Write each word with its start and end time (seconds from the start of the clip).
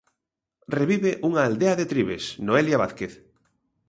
Revive 0.77 1.11
unha 1.27 1.41
aldea 1.47 1.77
de 1.79 1.85
Trives, 1.91 2.23
Noelia 2.47 2.81
Vázquez. 2.83 3.13